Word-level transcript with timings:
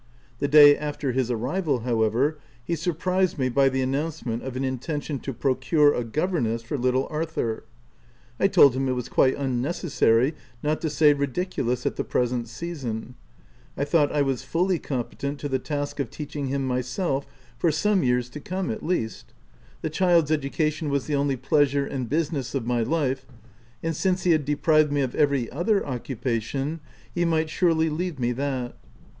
The 0.39 0.47
day 0.47 0.75
after 0.75 1.11
his 1.11 1.29
arrival, 1.29 1.81
however, 1.81 2.39
he 2.63 2.75
surprised 2.75 3.37
me 3.37 3.49
by 3.49 3.69
the 3.69 3.83
announcement 3.83 4.41
of 4.41 4.55
an 4.55 4.63
intention 4.63 5.19
to 5.19 5.31
procure 5.31 5.93
a 5.93 6.03
governess 6.03 6.63
for 6.63 6.75
little 6.75 7.05
Ar 7.11 7.23
thur: 7.23 7.61
I 8.39 8.47
told 8.47 8.73
him 8.75 8.89
it 8.89 8.93
was 8.95 9.07
quite 9.09 9.35
unnecessary, 9.37 10.33
not 10.63 10.81
to 10.81 10.89
say 10.89 11.13
ridiculous, 11.13 11.85
at 11.85 11.97
the 11.97 12.03
present 12.03 12.47
season: 12.47 13.13
I 13.77 13.83
thought 13.85 14.11
I 14.11 14.23
was 14.23 14.41
fully 14.41 14.79
competent 14.79 15.37
to 15.41 15.47
the 15.47 15.59
task 15.59 15.99
of 15.99 16.09
teaching 16.09 16.47
him 16.47 16.65
myself— 16.65 17.27
for 17.59 17.71
some 17.71 18.01
years 18.01 18.27
to 18.29 18.39
come, 18.39 18.71
OF 18.71 18.81
WILDFELL 18.81 18.87
HALL. 18.87 18.89
99 18.89 18.99
at 18.99 19.01
least: 19.11 19.33
the 19.83 19.89
child's 19.91 20.31
education 20.31 20.89
was 20.89 21.05
the 21.05 21.13
only 21.15 21.35
pleasure 21.37 21.85
and 21.85 22.09
business 22.09 22.55
of 22.55 22.65
my 22.65 22.81
life; 22.81 23.27
and 23.83 23.95
since 23.95 24.23
he 24.23 24.31
had 24.31 24.45
deprived 24.45 24.91
me 24.91 25.01
of 25.01 25.13
every 25.13 25.47
other 25.51 25.85
occupation, 25.85 26.79
he 27.13 27.23
might 27.23 27.51
surely 27.51 27.87
leave 27.87 28.17
me 28.17 28.31
that. 28.31 28.73